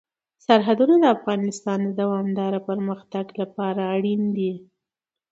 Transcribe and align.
سرحدونه 0.45 0.95
د 0.99 1.05
افغانستان 1.17 1.79
د 1.85 1.89
دوامداره 2.01 2.59
پرمختګ 2.69 3.25
لپاره 3.41 3.81
اړین 3.95 4.21
دي. 4.37 4.53